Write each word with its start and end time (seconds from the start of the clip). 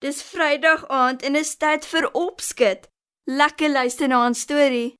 Dis 0.00 0.22
Vrydag 0.22 0.88
aand 0.88 1.22
en 1.22 1.34
is 1.36 1.56
tyd 1.60 1.84
vir 1.84 2.06
opskud. 2.16 2.86
Lekker 3.28 3.68
luister 3.68 4.08
na 4.08 4.28
'n 4.28 4.34
storie. 4.34 4.94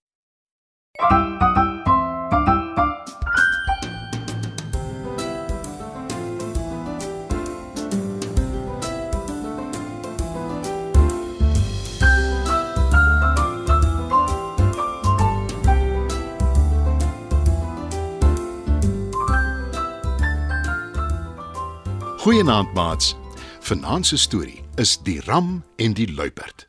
Goeienaand 22.23 22.73
maats. 22.75 23.17
Vanaand 23.61 24.07
se 24.07 24.17
storie 24.17 24.70
is 24.81 24.97
Die 25.05 25.21
ram 25.21 25.65
en 25.77 25.93
die 25.93 26.09
luiperd. 26.13 26.65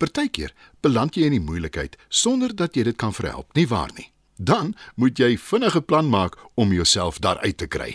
Partykeer 0.00 0.52
beland 0.82 1.14
jy 1.14 1.28
in 1.28 1.36
die 1.36 1.44
moeilikheid 1.44 1.94
sonder 2.08 2.54
dat 2.56 2.74
jy 2.74 2.82
dit 2.88 2.96
kan 2.98 3.14
verhelp, 3.14 3.52
nie 3.54 3.68
waar 3.70 3.92
nie? 3.94 4.08
Dan 4.36 4.74
moet 4.96 5.18
jy 5.18 5.36
vinnige 5.38 5.80
plan 5.80 6.08
maak 6.10 6.34
om 6.54 6.74
jouself 6.74 7.20
daaruit 7.22 7.56
te 7.56 7.68
kry. 7.70 7.92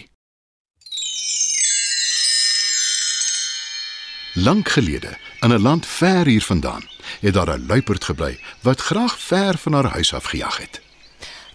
Lank 4.40 4.70
gelede, 4.70 5.18
in 5.42 5.52
'n 5.52 5.62
land 5.62 5.86
ver 5.86 6.26
hier 6.26 6.44
vandaan, 6.44 6.88
het 7.20 7.34
daar 7.34 7.58
'n 7.58 7.68
luiperd 7.68 8.04
gebly 8.04 8.40
wat 8.62 8.80
graag 8.80 9.20
ver 9.20 9.58
van 9.58 9.74
haar 9.74 9.92
huis 9.92 10.14
af 10.14 10.26
gejag 10.26 10.58
het. 10.58 10.82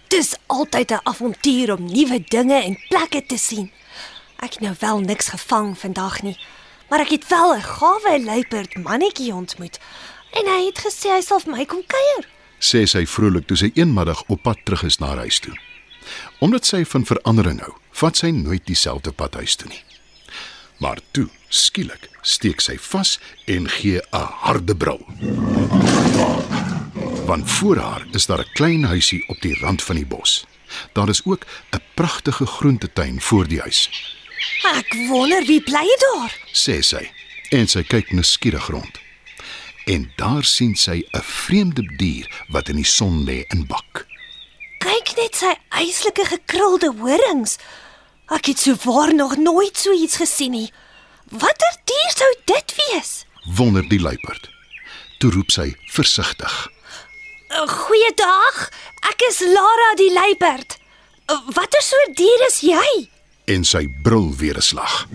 Dis 0.07 0.35
altyd 0.45 0.91
'n 0.91 0.99
avontuur 1.03 1.73
om 1.73 1.85
nuwe 1.85 2.23
dinge 2.23 2.63
en 2.63 2.79
plekke 2.89 3.25
te 3.25 3.37
sien. 3.37 3.71
Ek 4.37 4.53
het 4.53 4.59
nou 4.59 4.75
wel 4.79 4.99
niks 4.99 5.27
gevang 5.27 5.77
vandag 5.77 6.21
nie, 6.21 6.37
maar 6.89 6.99
ek 6.99 7.09
het 7.09 7.27
wel 7.27 7.55
'n 7.55 7.61
gawe 7.61 8.23
luiperd 8.23 8.75
mannetjie 8.75 9.33
ontmoet. 9.33 9.79
En 10.31 10.45
hy 10.45 10.65
het 10.65 10.79
gesê 10.79 11.09
hy 11.15 11.21
sal 11.21 11.39
vir 11.39 11.51
my 11.51 11.65
kom 11.65 11.83
kuier. 11.87 12.27
sê 12.59 12.85
sy 12.85 13.05
vrolik 13.05 13.45
toe 13.47 13.57
sy 13.57 13.71
eenmiddag 13.73 14.23
op 14.27 14.41
pad 14.41 14.57
terug 14.63 14.83
is 14.83 14.97
na 14.97 15.15
huis 15.15 15.39
toe. 15.39 15.53
Omdat 16.39 16.65
sy 16.65 16.85
van 16.85 17.05
verandering 17.05 17.59
hou, 17.59 17.73
vat 17.91 18.17
sy 18.17 18.29
nooit 18.29 18.65
dieselfde 18.65 19.11
pad 19.11 19.33
huis 19.33 19.55
toe 19.55 19.69
nie. 19.69 19.83
Maar 20.77 20.99
toe, 21.11 21.27
skielik, 21.49 22.09
steek 22.21 22.61
sy 22.61 22.77
vas 22.77 23.19
en 23.45 23.69
gee 23.69 24.01
'n 24.11 24.27
harde 24.43 24.75
brul. 24.75 25.05
Want 27.25 27.51
voor 27.51 27.77
haar 27.77 28.05
is 28.11 28.25
daar 28.25 28.39
'n 28.39 28.53
klein 28.53 28.83
huisie 28.83 29.23
op 29.27 29.41
die 29.41 29.57
rand 29.59 29.83
van 29.83 29.95
die 29.95 30.05
bos. 30.05 30.45
Daar 30.93 31.09
is 31.09 31.25
ook 31.25 31.45
'n 31.71 31.81
pragtige 31.93 32.45
groentetuin 32.45 33.21
voor 33.21 33.47
die 33.47 33.59
huis, 33.59 33.89
Ek 34.75 34.93
wonder 35.09 35.43
wie 35.45 35.61
bly 35.61 35.87
daar. 36.03 36.31
sê 36.53 36.81
sy, 36.83 37.09
en 37.51 37.67
sy 37.67 37.83
kyk 37.83 38.11
nuuskierig 38.11 38.67
rond. 38.69 38.99
En 39.87 40.11
daar 40.17 40.43
sien 40.43 40.75
sy 40.75 41.03
'n 41.13 41.21
vreemde 41.21 41.83
dier 41.97 42.27
wat 42.49 42.69
in 42.69 42.75
die 42.75 42.85
son 42.85 43.23
lê 43.25 43.45
en 43.49 43.65
bak. 43.67 44.05
Kyk 44.79 45.15
net 45.17 45.35
sy 45.35 45.53
eislike 45.69 46.25
gekrulde 46.25 46.91
horings. 46.99 47.57
Ek 48.29 48.45
het 48.45 48.59
souwaar 48.59 49.13
nog 49.15 49.37
nooit 49.37 49.77
so 49.77 49.91
iets 49.93 50.15
gesien 50.17 50.51
nie. 50.51 50.71
Watter 51.31 51.73
dier 51.85 52.11
sou 52.17 52.35
dit 52.45 52.73
wees? 52.75 53.25
wonder 53.55 53.87
die 53.89 53.99
luiperd. 53.99 54.49
Toe 55.19 55.31
roep 55.31 55.51
sy 55.51 55.75
versigtig. 55.91 56.67
Uh, 57.49 57.67
Goeiedag. 57.67 58.69
Ek 59.07 59.21
is 59.29 59.39
Lara 59.39 59.95
die 59.95 60.11
luiperd. 60.13 60.77
Uh, 61.31 61.39
Watter 61.55 61.81
soort 61.81 62.15
dier 62.17 62.45
is 62.47 62.59
jy? 62.59 63.09
En 63.47 63.63
sy 63.63 63.87
brul 64.03 64.35
weer 64.35 64.57
'n 64.57 64.61
slag. 64.61 65.07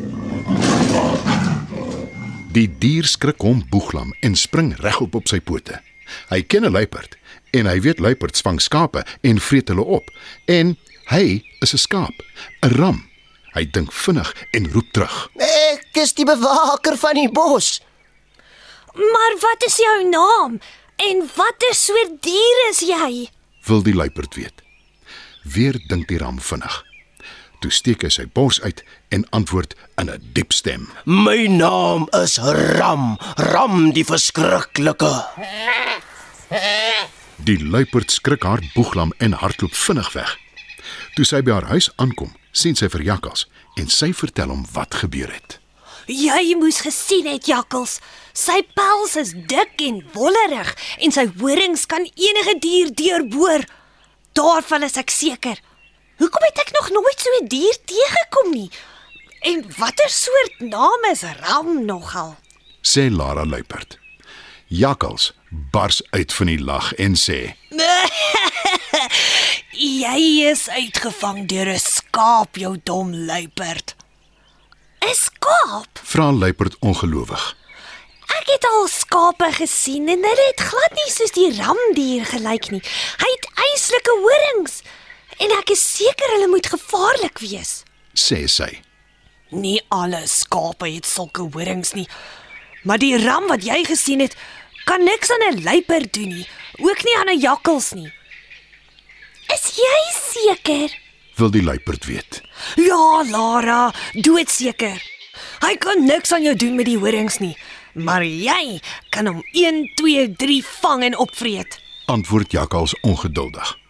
Die 2.53 2.69
dier 2.79 3.05
skrik 3.05 3.41
hom 3.41 3.63
boeglam 3.71 4.13
en 4.21 4.37
spring 4.37 4.75
regop 4.77 5.15
op 5.15 5.29
sy 5.29 5.41
pote. 5.41 5.81
Hy 6.29 6.43
ken 6.43 6.65
'n 6.65 6.73
luiperd 6.73 7.17
en 7.51 7.67
hy 7.67 7.81
weet 7.81 8.01
luiperds 8.01 8.41
vang 8.41 8.61
skape 8.61 9.05
en 9.21 9.41
vreet 9.41 9.69
hulle 9.69 9.85
op 9.85 10.11
en 10.47 10.77
hy 11.13 11.45
is 11.61 11.73
'n 11.73 11.79
skaap, 11.79 12.23
'n 12.63 12.75
ram. 12.77 13.09
Hy 13.53 13.71
dink 13.71 13.93
vinnig 13.93 14.35
en 14.53 14.73
roep 14.73 14.93
terug. 14.93 15.31
Ek 15.37 15.97
is 15.97 16.13
die 16.13 16.25
bewaker 16.25 16.97
van 16.97 17.15
die 17.15 17.29
bos. 17.29 17.81
Maar 18.95 19.35
wat 19.41 19.65
is 19.67 19.77
jou 19.77 20.09
naam? 20.09 20.61
En 20.97 21.31
watter 21.37 21.75
soort 21.75 22.23
dier 22.23 22.69
is 22.71 22.81
jy? 22.81 23.29
Wil 23.65 23.83
die 23.83 23.95
luiperd 23.95 24.35
weet. 24.35 24.63
Weer 25.43 25.81
dink 25.89 26.09
die 26.09 26.19
ram 26.19 26.41
vinnig. 26.41 26.92
Toe 27.63 27.71
steek 27.71 28.03
hy 28.03 28.11
sy 28.11 28.25
bors 28.35 28.59
uit 28.65 28.81
en 29.15 29.23
antwoord 29.31 29.77
in 30.01 30.11
'n 30.11 30.23
diep 30.35 30.53
stem. 30.53 30.89
My 31.07 31.47
naam 31.47 32.09
is 32.11 32.39
Ram, 32.79 33.19
Ram 33.37 33.93
die 33.93 34.05
verskriklike. 34.05 35.15
Die 37.37 37.59
luiperd 37.65 38.11
skrik 38.11 38.43
haar 38.43 38.63
boeglam 38.75 39.13
en 39.19 39.33
hardloop 39.33 39.75
vinnig 39.75 40.13
weg. 40.13 40.39
Toe 41.15 41.25
sy 41.25 41.43
by 41.43 41.53
haar 41.53 41.71
huis 41.71 41.91
aankom, 41.97 42.35
sien 42.51 42.75
sy 42.75 42.89
vir 42.89 43.03
Jakkals 43.03 43.47
en 43.77 43.89
sy 43.89 44.13
vertel 44.13 44.49
hom 44.49 44.67
wat 44.73 44.95
gebeur 44.95 45.33
het. 45.33 45.59
Jy 46.07 46.57
moes 46.59 46.81
gesien 46.81 47.27
het 47.27 47.47
jakkals. 47.47 48.01
Sy 48.33 48.63
pels 48.75 49.17
is 49.17 49.33
dik 49.47 49.79
en 49.79 50.03
wollerig 50.13 50.75
en 50.99 51.13
sy 51.13 51.31
horings 51.39 51.87
kan 51.87 52.03
enige 52.03 52.59
dier 52.59 52.91
deurboor. 52.91 53.65
Daarvan 54.33 54.83
is 54.83 54.97
ek 54.97 55.11
seker. 55.11 55.63
Hoekom 56.17 56.45
het 56.45 56.59
ek 56.59 56.73
nog 56.79 56.91
nooit 56.91 57.21
so 57.21 57.31
'n 57.41 57.47
dier 57.49 57.77
teëgekom 57.85 58.51
nie? 58.51 58.71
En 59.41 59.65
watter 59.77 60.11
soort 60.11 60.61
naam 60.61 61.05
is 61.11 61.23
Ram 61.23 61.85
nogal? 61.85 62.37
Sê 62.83 63.11
Lara 63.11 63.45
luiperd. 63.45 63.99
Jakkals 64.67 65.33
bars 65.51 66.03
uit 66.11 66.33
van 66.33 66.47
die 66.47 66.61
lag 66.61 66.95
en 66.95 67.15
sê: 67.17 67.55
Jy 70.03 70.49
is 70.51 70.69
uitgevang 70.69 71.47
deur 71.49 71.69
'n 71.69 71.79
skaap, 71.79 72.57
jou 72.57 72.79
dom 72.83 73.15
luiperd. 73.15 73.95
'n 75.01 75.15
Skaap? 75.15 76.01
"Vra 76.03 76.33
luiperd 76.33 76.77
ongelowig. 76.79 77.57
Ek 78.39 78.47
het 78.47 78.65
al 78.65 78.89
skape 78.89 79.53
gesien 79.53 80.09
en 80.09 80.23
hulle 80.25 80.47
het 80.51 80.61
glad 80.61 80.93
nie 80.93 81.11
soos 81.13 81.33
die 81.37 81.51
ramdier 81.59 82.25
gelyk 82.27 82.71
nie. 82.71 82.83
Hy 83.23 83.29
het 83.37 83.47
eislike 83.67 84.15
horings 84.25 84.83
en 85.43 85.55
ek 85.59 85.73
is 85.75 85.83
seker 85.99 86.35
hulle 86.37 86.49
moet 86.53 86.67
gevaarlik 86.67 87.39
wees. 87.43 87.83
sê 88.15 88.47
sy. 88.49 88.71
Nie 89.51 89.81
alle 89.89 90.23
skape 90.27 90.89
het 90.89 91.07
sulke 91.07 91.43
horings 91.55 91.93
nie. 91.95 92.07
Maar 92.85 92.99
die 92.99 93.17
ram 93.25 93.47
wat 93.49 93.65
jy 93.65 93.83
gesien 93.85 94.21
het, 94.21 94.37
kan 94.85 95.05
niks 95.05 95.31
aan 95.31 95.45
'n 95.53 95.63
luiperd 95.63 96.13
doen 96.13 96.29
nie, 96.29 96.47
ook 96.79 97.05
nie 97.05 97.17
aan 97.19 97.29
'n 97.31 97.41
jakkals 97.41 97.93
nie. 97.93 98.13
Is 99.55 99.77
jy 99.77 100.01
seker? 100.33 100.99
Wil 101.37 101.51
die 101.51 101.63
luiperd 101.63 102.05
weet. 102.05 102.41
Ja, 102.77 103.25
Lara, 103.31 103.93
doodseker. 104.13 105.03
Hy 105.61 105.77
kan 105.77 106.05
niks 106.05 106.33
aan 106.33 106.43
jou 106.43 106.57
doen 106.57 106.75
met 106.77 106.87
die 106.87 106.99
horings 106.99 107.39
nie, 107.39 107.57
maar 107.95 108.25
jy 108.25 108.81
kan 109.11 109.27
hom 109.27 109.43
1 109.53 109.91
2 109.95 110.33
3 110.37 110.65
vang 110.65 111.03
en 111.03 111.17
opvreet. 111.17 111.79
Antwoord 112.07 112.53
Jakkals 112.53 112.95
ongeduldig. 113.01 113.82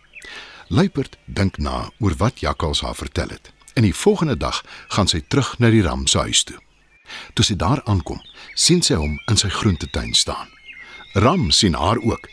Luiperd 0.72 1.16
dink 1.24 1.58
na 1.58 1.90
oor 2.00 2.14
wat 2.16 2.40
Jakkals 2.40 2.80
haar 2.80 2.94
vertel 2.94 3.28
het. 3.28 3.50
En 3.76 3.82
die 3.82 3.94
volgende 3.94 4.36
dag 4.36 4.62
gaan 4.88 5.08
sy 5.08 5.20
terug 5.28 5.58
na 5.60 5.68
die 5.68 5.82
ram 5.84 6.06
se 6.08 6.18
huis 6.18 6.44
toe. 6.48 6.56
Toe 7.36 7.44
sy 7.44 7.56
daar 7.60 7.82
aankom, 7.84 8.22
sien 8.56 8.80
sy 8.80 8.96
hom 8.96 9.18
in 9.28 9.36
sy 9.36 9.50
groentetuin 9.52 10.14
staan. 10.16 10.48
Ram 11.12 11.50
sien 11.52 11.76
haar 11.76 12.00
ook. 12.00 12.24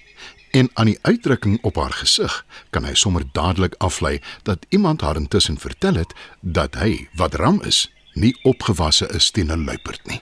En 0.56 0.70
aan 0.80 0.88
die 0.88 1.00
uitdrukking 1.02 1.58
op 1.68 1.76
haar 1.76 1.92
gesig 2.00 2.38
kan 2.72 2.88
hy 2.88 2.94
sommer 2.96 3.26
dadelik 3.36 3.76
aflei 3.84 4.22
dat 4.48 4.64
iemand 4.70 5.04
haar 5.04 5.20
intussen 5.20 5.60
vertel 5.60 6.00
het 6.00 6.16
dat 6.40 6.80
hy, 6.80 7.10
wat 7.20 7.36
Ram 7.36 7.60
is, 7.68 7.90
nie 8.16 8.32
opgewasse 8.48 9.10
is 9.20 9.32
teen 9.36 9.52
'n 9.52 9.66
luiperd 9.66 10.08
nie. 10.08 10.22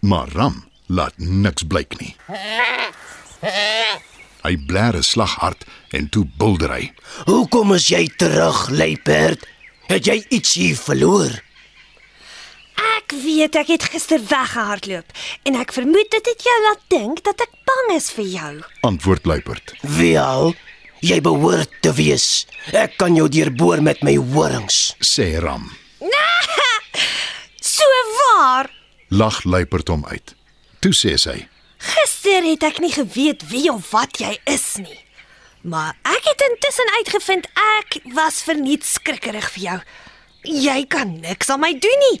Maar 0.00 0.32
Ram 0.32 0.64
laat 0.86 1.18
niks 1.18 1.62
blyk 1.68 2.00
nie. 2.00 2.16
Hy 4.42 4.56
blær 4.66 4.96
'n 4.96 5.02
slag 5.02 5.34
hard 5.38 5.64
en 5.90 6.08
toe 6.08 6.26
bulder 6.36 6.70
hy. 6.70 6.92
Hoekom 7.24 7.74
is 7.74 7.88
jy 7.88 8.08
terug, 8.16 8.68
luiperd? 8.70 9.46
Het 9.86 10.04
jy 10.06 10.24
iets 10.28 10.54
hier 10.54 10.76
verloor? 10.76 11.42
Ek 12.98 13.12
weet 13.22 13.54
ek 13.56 13.68
het 13.68 13.84
gister 13.92 14.20
weggehardloop 14.28 15.04
en 15.44 15.54
ek 15.60 15.72
vermoed 15.72 16.10
dit 16.10 16.26
het 16.26 16.42
jou 16.42 16.58
laat 16.66 16.82
dink 16.88 17.22
dat 17.24 17.40
ek 17.40 17.52
bang 17.68 17.96
is 17.96 18.10
vir 18.10 18.24
jou. 18.24 18.52
Antwoord 18.80 19.26
luiperd. 19.26 19.74
Wel, 19.82 20.54
jy 21.00 21.20
behoort 21.20 21.70
te 21.80 21.92
wees. 21.92 22.46
Ek 22.72 22.96
kan 22.96 23.14
jou 23.14 23.28
deurboor 23.28 23.82
met 23.82 24.02
my 24.02 24.16
horings. 24.16 24.94
Sê 25.00 25.38
Ram. 25.38 25.70
So 27.62 27.84
waar. 28.18 28.70
Lag 29.08 29.44
luiperd 29.44 29.88
hom 29.88 30.04
uit. 30.06 30.34
Toe 30.80 30.92
sê 30.92 31.14
sy: 31.20 31.48
Gister 32.22 32.44
het 32.46 32.62
ek 32.62 32.76
nie 32.78 32.92
geweet 32.94 33.40
wie 33.50 33.66
of 33.72 33.88
wat 33.90 34.20
jy 34.22 34.36
is 34.46 34.76
nie. 34.78 34.98
Maar 35.66 35.96
ek 36.06 36.22
het 36.22 36.42
intussen 36.46 36.90
uitgevind 36.96 37.46
ek 37.80 37.96
was 38.14 38.36
verniet 38.46 38.84
skrikkerig 38.86 39.48
vir 39.56 39.62
jou. 39.62 39.78
Jy 40.46 40.84
kan 40.86 41.16
niks 41.18 41.50
aan 41.50 41.64
my 41.64 41.72
doen 41.74 42.02
nie. 42.04 42.20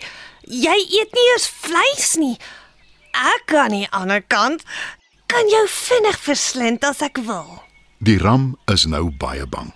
Jy 0.64 0.74
eet 0.98 1.14
nie 1.14 1.26
eers 1.30 1.46
vleis 1.46 2.08
nie. 2.18 2.34
Ek 3.14 3.54
aan 3.54 3.76
die 3.76 3.86
ander 3.94 4.24
kant 4.26 4.64
kan 5.30 5.46
jou 5.52 5.62
vinnig 5.70 6.18
verslind 6.18 6.82
as 6.88 7.02
ek 7.06 7.20
wil. 7.28 7.62
Die 8.02 8.18
ram 8.18 8.56
is 8.74 8.88
nou 8.90 9.04
baie 9.22 9.46
bang. 9.46 9.70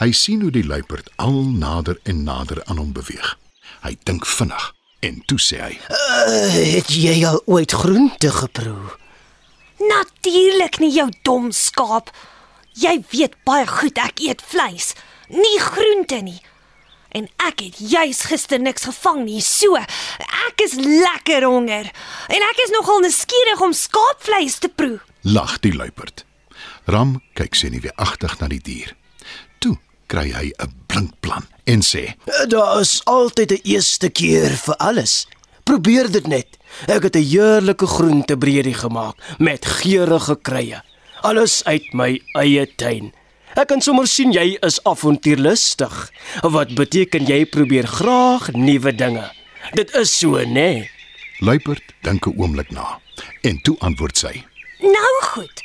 Hy 0.00 0.14
sien 0.16 0.46
hoe 0.46 0.54
die 0.54 0.64
luiperd 0.64 1.10
al 1.20 1.42
nader 1.44 2.00
en 2.08 2.22
nader 2.24 2.62
aan 2.64 2.80
hom 2.80 2.94
beweeg. 2.96 3.34
Hy 3.84 3.92
dink 4.08 4.24
vinnig 4.24 4.70
en 5.04 5.20
toe 5.28 5.36
sê 5.36 5.60
hy: 5.60 5.76
Uh, 5.92 6.56
het 6.72 6.88
jy 6.88 7.18
al 7.28 7.42
ooit 7.44 7.76
groente 7.76 8.32
geproe? 8.32 8.96
Natuurlik 9.78 10.78
nie 10.82 10.90
jou 10.90 11.08
dom 11.22 11.52
skaap. 11.52 12.10
Jy 12.78 12.98
weet 13.10 13.34
baie 13.46 13.66
goed 13.66 13.98
ek 13.98 14.20
eet 14.22 14.42
vleis, 14.42 14.94
nie 15.28 15.58
groente 15.62 16.20
nie. 16.22 16.40
En 17.16 17.28
ek 17.40 17.62
het 17.64 17.78
juis 17.80 18.20
gister 18.28 18.60
niks 18.60 18.84
gevang 18.84 19.24
nie. 19.24 19.40
So, 19.42 19.78
ek 19.78 20.62
is 20.62 20.76
lekker 20.76 21.46
honger 21.48 21.88
en 22.28 22.46
ek 22.50 22.62
is 22.66 22.74
nogal 22.74 23.00
nuuskierig 23.02 23.62
om 23.64 23.72
skaapvleis 23.72 24.58
te 24.62 24.68
proe. 24.68 24.98
Lag 25.22 25.58
die 25.64 25.72
luiperd. 25.74 26.24
Ram 26.88 27.18
kyk 27.38 27.56
senuweeagtig 27.56 28.38
na 28.40 28.48
die 28.52 28.62
dier. 28.64 28.94
Toe 29.58 29.76
kry 30.08 30.30
hy 30.32 30.52
'n 30.58 30.72
blink 30.86 31.14
plan 31.20 31.46
en 31.66 31.82
sê: 31.82 32.14
Daar 32.48 32.80
is 32.80 33.00
altyd 33.04 33.52
'n 33.52 33.60
eerste 33.64 34.08
keer 34.10 34.50
vir 34.50 34.76
alles. 34.76 35.26
Probeer 35.64 36.10
dit 36.10 36.26
net. 36.26 36.57
Ek 36.86 37.02
het 37.02 37.16
'n 37.16 37.24
heerlike 37.24 37.86
groentebredie 37.86 38.74
gemaak 38.74 39.16
met 39.38 39.66
geurende 39.66 40.38
kruie. 40.42 40.82
Alles 41.20 41.64
uit 41.64 41.92
my 41.92 42.22
eie 42.32 42.74
tuin. 42.74 43.12
Ek 43.54 43.66
kan 43.66 43.80
sommer 43.80 44.06
sien 44.06 44.32
jy 44.32 44.56
is 44.60 44.84
avontuurlustig. 44.84 46.12
Wat 46.42 46.74
beteken 46.74 47.26
jy 47.26 47.46
probeer 47.46 47.86
graag 47.86 48.52
nuwe 48.52 48.94
dinge. 48.94 49.32
Dit 49.72 49.94
is 49.94 50.18
so, 50.18 50.38
né? 50.38 50.46
Nee? 50.46 50.90
Luiperd 51.40 51.82
dink 52.02 52.26
'n 52.26 52.34
oomblik 52.36 52.70
na 52.70 53.00
en 53.42 53.62
toe 53.62 53.76
antwoord 53.78 54.18
sy. 54.18 54.44
Nou 54.80 55.22
goed. 55.22 55.62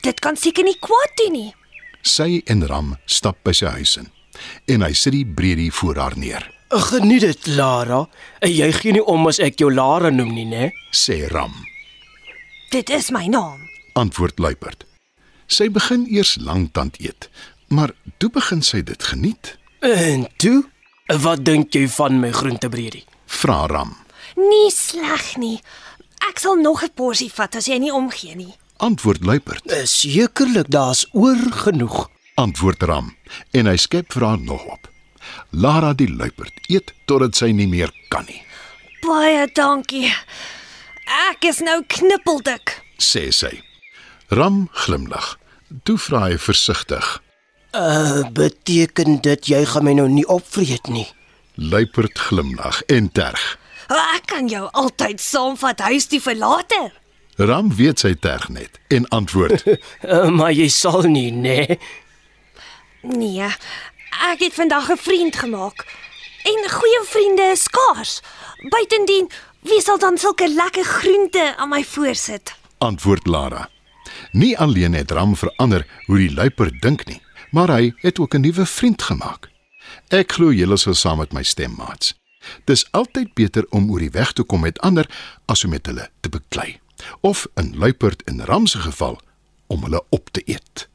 Dit 0.00 0.20
kan 0.20 0.36
seker 0.36 0.64
nie 0.64 0.78
kwaad 0.78 1.12
doen 1.14 1.32
nie. 1.32 1.54
Sy 2.02 2.42
en 2.44 2.66
Ram 2.66 2.96
stap 3.04 3.36
by 3.42 3.52
sy 3.52 3.66
huis 3.66 3.96
in 3.96 4.08
en 4.66 4.82
hy 4.82 4.92
sit 4.92 5.12
die 5.12 5.26
bredie 5.26 5.72
voor 5.72 5.96
haar 5.96 6.18
neer. 6.18 6.53
Geniet 6.74 7.20
dit, 7.20 7.46
Lara. 7.46 8.08
Jy 8.42 8.72
gee 8.74 8.92
nie 8.96 9.04
om 9.06 9.28
as 9.30 9.38
ek 9.38 9.60
jou 9.62 9.70
Lara 9.70 10.10
noem 10.10 10.32
nie, 10.34 10.46
né? 10.48 10.70
Sê 10.90 11.28
Ram. 11.30 11.54
Dit 12.74 12.90
is 12.90 13.12
my 13.14 13.28
naam. 13.30 13.60
Antwoord 13.94 14.40
Luiperd. 14.42 14.82
Sy 15.46 15.68
begin 15.70 16.06
eers 16.10 16.34
lanktand 16.42 16.96
eet, 16.98 17.28
maar 17.70 17.92
toe 18.18 18.30
begin 18.34 18.62
sy 18.66 18.82
dit 18.82 19.02
geniet. 19.06 19.54
En 19.86 20.26
toe, 20.42 20.64
wat 21.22 21.44
dink 21.46 21.76
jy 21.76 21.84
van 21.94 22.18
my 22.18 22.32
groentebredie? 22.34 23.04
Vra 23.26 23.66
Ram. 23.70 23.94
Nie 24.34 24.72
sleg 24.74 25.36
nie. 25.38 25.60
Ek 26.26 26.42
sal 26.42 26.56
nog 26.56 26.82
'n 26.82 26.90
porsie 26.94 27.30
vat 27.30 27.54
as 27.54 27.66
jy 27.66 27.78
nie 27.78 27.92
omgee 27.92 28.34
nie. 28.34 28.54
Antwoord 28.76 29.24
Luiperd. 29.24 29.62
Sekerlik, 29.84 30.66
daar's 30.68 31.06
oor 31.12 31.38
genoeg. 31.52 32.10
Antwoord 32.34 32.82
Ram 32.82 33.14
en 33.52 33.66
hy 33.66 33.76
skep 33.76 34.12
vir 34.12 34.22
haar 34.26 34.40
nog 34.40 34.64
op. 34.66 34.93
Lara 35.50 35.92
die 35.94 36.08
luiperd 36.10 36.52
eet 36.68 36.92
totdat 37.06 37.36
sy 37.36 37.52
nie 37.52 37.66
meer 37.70 37.92
kan 38.10 38.24
nie, 38.28 38.40
Baie 39.04 39.46
dankie. 39.52 40.08
Ek 41.30 41.44
is 41.44 41.58
nou 41.60 41.82
knippeldik. 41.88 42.78
sê 42.98 43.28
sy. 43.32 43.60
Ram 44.30 44.68
glimlag. 44.72 45.34
Toe 45.84 45.98
vra 45.98 46.22
hy 46.30 46.38
versigtig. 46.38 47.20
Uh, 47.74 48.22
beteken 48.32 49.18
dit 49.20 49.48
jy 49.50 49.64
gaan 49.66 49.84
my 49.84 49.92
nou 49.98 50.08
nie 50.08 50.24
opvreet 50.30 50.88
nie? 50.88 51.06
Luiperd 51.58 52.18
glimlag 52.18 52.80
en 52.88 53.10
terg. 53.12 53.58
Ek 53.90 54.24
kan 54.30 54.48
jou 54.48 54.68
altyd 54.72 55.20
saamvat 55.20 55.80
huis 55.90 56.06
toe 56.08 56.20
vir 56.20 56.38
later. 56.40 56.92
Ram 57.36 57.68
weet 57.74 57.98
sy 58.00 58.14
terg 58.14 58.48
net 58.48 58.78
en 58.88 59.04
antwoord: 59.10 59.66
Uh, 60.06 60.30
maar 60.38 60.52
jy 60.54 60.68
sal 60.72 61.02
nie, 61.10 61.28
né? 61.34 61.76
Nee. 61.76 61.78
Nee. 63.04 63.50
Ek 64.22 64.40
het 64.40 64.54
vandag 64.54 64.90
'n 64.90 64.96
vriend 64.96 65.36
gemaak. 65.36 65.86
En 66.42 66.70
goeie 66.70 67.02
vriende 67.04 67.42
is 67.42 67.62
skaars. 67.62 68.20
Buitendien, 68.68 69.30
wie 69.60 69.80
sal 69.80 69.98
dan 69.98 70.18
sulke 70.18 70.48
lekker 70.48 70.84
groente 70.84 71.56
aan 71.56 71.68
my 71.68 71.84
voorsit? 71.84 72.54
antwoord 72.78 73.26
Lara. 73.26 73.68
Nie 74.30 74.58
alleen 74.58 74.94
het 74.94 75.10
Ram 75.10 75.36
verander 75.36 75.86
hoe 76.06 76.16
die 76.18 76.34
luiperd 76.34 76.80
dink 76.80 77.06
nie, 77.06 77.20
maar 77.50 77.68
hy 77.68 77.92
het 77.96 78.18
ook 78.18 78.34
'n 78.34 78.40
nuwe 78.40 78.66
vriend 78.66 79.02
gemaak. 79.02 79.50
Ek 80.08 80.32
glo 80.32 80.52
julle 80.52 80.76
sal 80.76 80.94
saam 80.94 81.18
met 81.18 81.32
my 81.32 81.42
stem, 81.42 81.74
maats. 81.76 82.14
Dis 82.64 82.86
altyd 82.90 83.34
beter 83.34 83.66
om 83.70 83.90
oor 83.90 83.98
die 83.98 84.10
weg 84.10 84.32
te 84.32 84.42
kom 84.42 84.60
met 84.60 84.80
ander 84.80 85.08
as 85.44 85.64
om 85.64 85.70
met 85.70 85.86
hulle 85.86 86.10
te 86.20 86.28
beklei. 86.28 86.80
Of 87.20 87.46
in 87.54 87.76
luiperd 87.76 88.22
en 88.24 88.44
Ram 88.44 88.66
se 88.66 88.78
geval 88.78 89.20
om 89.66 89.82
hulle 89.82 90.04
op 90.08 90.30
te 90.30 90.42
eet. 90.44 90.88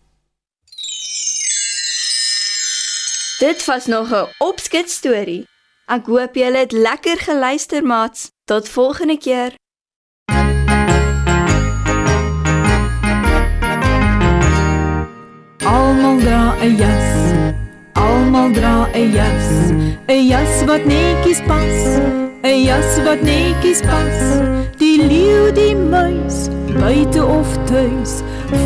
Dit 3.39 3.65
was 3.65 3.85
nog 3.85 4.09
'n 4.11 4.27
opskets 4.37 4.93
storie. 4.93 5.47
Ek 5.85 6.05
hoop 6.05 6.35
julle 6.35 6.57
het 6.57 6.71
lekker 6.71 7.17
geluister, 7.17 7.83
maats. 7.83 8.31
Tot 8.45 8.69
volgende 8.69 9.17
keer. 9.17 9.51
Almal 15.63 16.17
dra 16.19 16.55
'n 16.61 16.75
jas. 16.75 17.09
Almal 17.93 18.51
dra 18.51 18.87
'n 18.93 19.11
jas. 19.11 19.47
'n 20.07 20.27
Jas 20.27 20.63
wat 20.65 20.85
netjies 20.85 21.41
pas. 21.47 21.77
'n 22.43 22.63
Jas 22.63 23.03
wat 23.03 23.21
netjies 23.21 23.81
pas. 23.81 24.19
Die 24.77 24.97
leeu, 25.07 25.51
die 25.51 25.75
muis, 25.75 26.47
buite 26.79 27.25
of 27.25 27.57
tuis. 27.65 28.11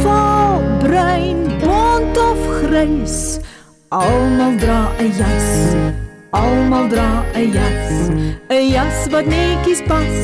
Vaal, 0.02 0.62
bruin, 0.80 1.40
bont 1.60 2.18
of 2.18 2.40
grys. 2.62 3.40
Almal 3.94 4.58
dra 4.58 4.90
'n 4.98 5.12
jas. 5.14 5.50
Almal 6.34 6.90
dra 6.90 7.10
'n 7.38 7.54
jas. 7.54 8.10
'n 8.50 8.64
Jas 8.74 8.98
wat 9.14 9.28
netjies 9.30 9.82
pas. 9.86 10.18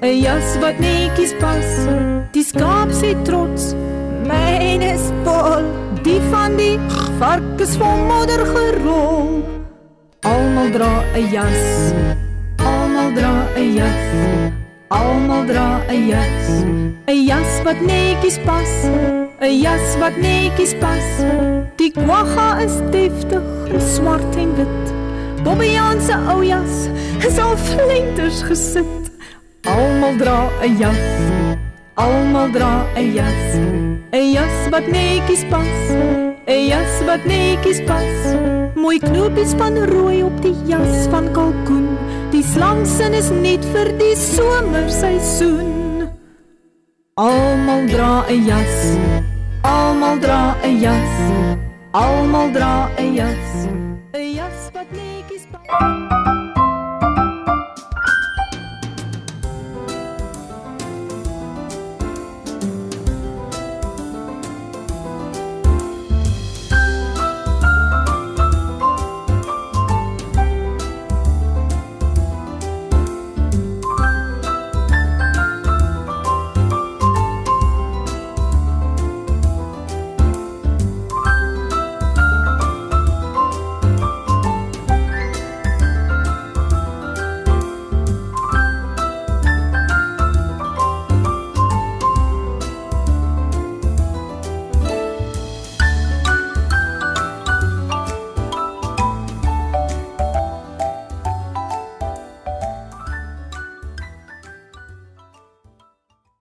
'n 0.00 0.14
Jas 0.22 0.48
wat 0.62 0.78
netjies 0.78 1.34
pas. 1.42 1.70
Die 2.30 2.44
skaap 2.50 2.90
sê 3.00 3.10
trots, 3.26 3.74
myne 4.30 4.94
is 4.94 5.10
vol. 5.24 5.66
Die 6.06 6.22
van 6.30 6.54
die 6.54 6.78
varkens 7.18 7.74
van 7.80 7.98
modder 8.06 8.46
gerol. 8.52 9.42
Almal 10.22 10.70
dra 10.70 11.02
'n 11.18 11.26
jas. 11.34 11.62
Almal 12.62 13.10
dra 13.18 13.34
'n 13.56 13.74
jas. 13.78 14.06
Almal 14.88 15.42
dra 15.50 15.68
'n 15.90 16.06
jas. 16.12 16.46
'n 17.10 17.18
Jas 17.26 17.52
wat 17.64 17.80
netjies 17.82 18.38
pas. 18.46 18.72
'n 19.40 19.60
Jas 19.60 19.96
wat 19.96 20.16
netjies 20.20 20.74
pas. 20.80 21.06
Die 21.80 21.88
kwagga 21.96 22.60
is 22.60 22.76
deftig, 22.92 23.72
swart 23.80 24.36
en 24.36 24.52
wit. 24.54 24.92
Bobbejaan 25.44 26.00
se 26.00 26.16
ou 26.28 26.44
jas 26.44 26.90
is 27.24 27.38
al 27.40 27.56
flenters 27.56 28.42
gesit. 28.44 29.08
Almal 29.64 30.18
dra 30.20 30.50
'n 30.60 30.76
jas. 30.76 31.06
Almal 31.96 32.52
dra 32.52 32.84
'n 32.96 33.14
jas. 33.16 33.56
'n 34.12 34.32
Jas 34.36 34.68
wat 34.70 34.86
netjies 34.86 35.44
pas. 35.48 35.80
'n 36.46 36.66
Jas 36.68 37.00
wat 37.08 37.24
netjies 37.24 37.80
pas. 37.88 38.36
Mooi 38.74 38.98
knopies 38.98 39.56
van 39.56 39.78
rooi 39.88 40.22
op 40.22 40.36
die 40.42 40.56
jas 40.66 41.08
van 41.08 41.32
kalkoen. 41.32 41.96
Die 42.30 42.44
slangsin 42.44 43.14
is 43.14 43.30
net 43.30 43.64
vir 43.72 43.88
die 43.96 44.16
somerseisoen. 44.16 46.08
Almal 47.16 47.88
dra 47.88 48.24
'n 48.28 48.44
jas. 48.44 49.29
Almaldraøyas, 49.62 51.16
Almaldraøyas, 51.92 53.68
øyas 54.16 54.70
vatnikis 54.74 55.44